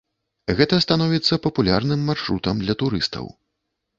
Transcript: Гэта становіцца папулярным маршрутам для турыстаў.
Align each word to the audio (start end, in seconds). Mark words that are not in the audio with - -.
Гэта 0.59 0.79
становіцца 0.85 1.39
папулярным 1.45 2.01
маршрутам 2.09 2.63
для 2.65 2.77
турыстаў. 2.83 3.29